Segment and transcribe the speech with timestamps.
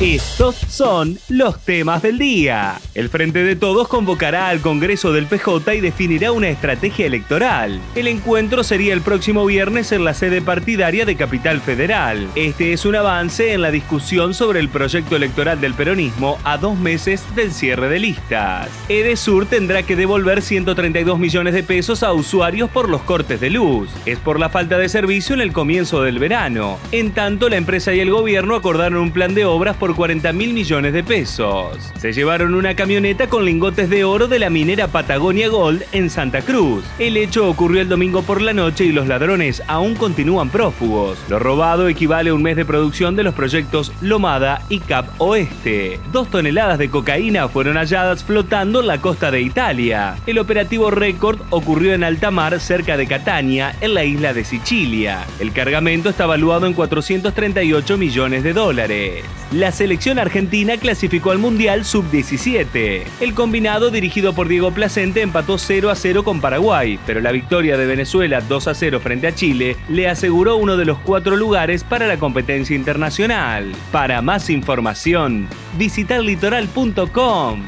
[0.00, 2.80] Estos son los temas del día.
[2.94, 7.78] El Frente de Todos convocará al Congreso del PJ y definirá una estrategia electoral.
[7.94, 12.28] El encuentro sería el próximo viernes en la sede partidaria de Capital Federal.
[12.34, 16.78] Este es un avance en la discusión sobre el proyecto electoral del peronismo a dos
[16.78, 18.70] meses del cierre de listas.
[18.88, 23.90] Edesur tendrá que devolver 132 millones de pesos a usuarios por los cortes de luz.
[24.06, 26.78] Es por la falta de servicio en el comienzo del verano.
[26.90, 30.52] En tanto, la empresa y el gobierno acordaron un plan de obras por 40 mil
[30.52, 31.92] millones de pesos.
[31.98, 36.42] Se llevaron una camioneta con lingotes de oro de la minera Patagonia Gold en Santa
[36.42, 36.84] Cruz.
[36.98, 41.18] El hecho ocurrió el domingo por la noche y los ladrones aún continúan prófugos.
[41.28, 46.00] Lo robado equivale a un mes de producción de los proyectos Lomada y Cap Oeste.
[46.12, 50.16] Dos toneladas de cocaína fueron halladas flotando en la costa de Italia.
[50.26, 55.24] El operativo récord ocurrió en alta mar cerca de Catania, en la isla de Sicilia.
[55.38, 59.24] El cargamento está valuado en 438 millones de dólares.
[59.52, 63.02] La selección argentina clasificó al Mundial Sub-17.
[63.18, 67.78] El combinado dirigido por Diego Placente empató 0 a 0 con Paraguay, pero la victoria
[67.78, 71.82] de Venezuela 2 a 0 frente a Chile le aseguró uno de los cuatro lugares
[71.82, 73.72] para la competencia internacional.
[73.90, 77.62] Para más información, visitar litoral.com.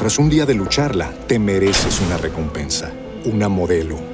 [0.00, 2.92] Tras un día de lucharla, te mereces una recompensa,
[3.24, 4.13] una modelo,